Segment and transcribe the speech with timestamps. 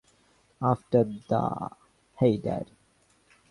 [0.63, 1.69] After the
[2.17, 2.71] Hey Dad..!